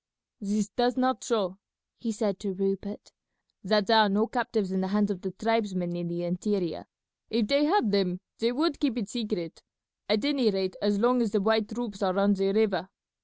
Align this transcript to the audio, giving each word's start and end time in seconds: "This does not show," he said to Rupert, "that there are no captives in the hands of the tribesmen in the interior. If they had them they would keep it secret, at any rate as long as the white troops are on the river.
"This 0.39 0.67
does 0.69 0.97
not 0.97 1.23
show," 1.23 1.59
he 1.99 2.11
said 2.11 2.39
to 2.39 2.53
Rupert, 2.55 3.11
"that 3.63 3.85
there 3.85 3.99
are 3.99 4.09
no 4.09 4.25
captives 4.25 4.71
in 4.71 4.81
the 4.81 4.87
hands 4.87 5.11
of 5.11 5.21
the 5.21 5.29
tribesmen 5.29 5.95
in 5.95 6.07
the 6.07 6.23
interior. 6.23 6.87
If 7.29 7.47
they 7.47 7.65
had 7.65 7.91
them 7.91 8.19
they 8.39 8.51
would 8.51 8.79
keep 8.79 8.97
it 8.97 9.09
secret, 9.09 9.61
at 10.09 10.25
any 10.25 10.49
rate 10.49 10.75
as 10.81 10.97
long 10.97 11.21
as 11.21 11.29
the 11.33 11.41
white 11.41 11.69
troops 11.69 12.01
are 12.01 12.17
on 12.17 12.33
the 12.33 12.51
river. 12.51 12.89